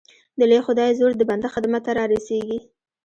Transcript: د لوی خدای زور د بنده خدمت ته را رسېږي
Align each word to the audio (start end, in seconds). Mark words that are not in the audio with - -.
د 0.37 0.41
لوی 0.49 0.61
خدای 0.67 0.89
زور 0.99 1.11
د 1.17 1.21
بنده 1.29 1.47
خدمت 1.55 1.81
ته 1.85 1.91
را 1.97 2.03
رسېږي 2.13 2.59